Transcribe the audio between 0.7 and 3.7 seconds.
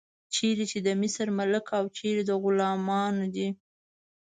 د مصر ملک او چیرې د غلامانو دی.